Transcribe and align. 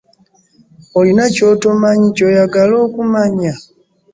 Olina 0.99 1.25
ky’otomanyi 1.33 2.07
ky’oyagala 2.15 2.75
okumanya? 2.85 3.53